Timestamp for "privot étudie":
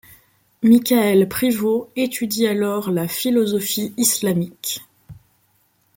1.29-2.47